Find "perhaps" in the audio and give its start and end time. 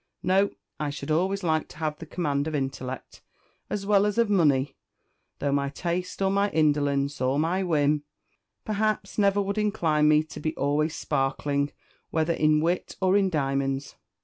8.65-9.19